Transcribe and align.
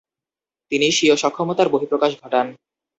তিনি 0.71 0.87
স্বীয় 0.91 1.15
সক্ষমতার 1.15 1.67
বহিঃপ্রকাশ 1.69 2.11
ঘটান। 2.23 2.47